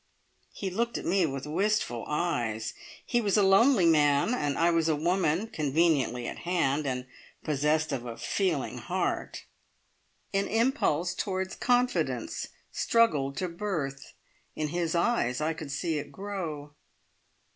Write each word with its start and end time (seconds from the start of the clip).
He 0.51 0.71
looked 0.71 0.97
at 0.97 1.05
me 1.05 1.27
with 1.27 1.45
wistful 1.45 2.05
eyes. 2.07 2.73
He 3.05 3.21
was 3.21 3.37
a 3.37 3.43
lonely 3.43 3.85
man, 3.85 4.33
and 4.33 4.57
I 4.57 4.71
was 4.71 4.89
a 4.89 4.95
woman, 4.95 5.45
conveniently 5.45 6.25
at 6.27 6.39
hand, 6.39 6.87
and 6.87 7.05
possessed 7.43 7.91
of 7.91 8.03
a 8.07 8.17
"feeling 8.17 8.79
heart". 8.79 9.43
An 10.33 10.47
impulse 10.47 11.13
towards 11.13 11.55
confidence 11.55 12.47
struggled 12.71 13.37
to 13.37 13.47
birth. 13.47 14.13
In 14.55 14.69
his 14.69 14.95
eyes 14.95 15.39
I 15.39 15.53
could 15.53 15.71
see 15.71 15.99
it 15.99 16.11
grow. 16.11 16.71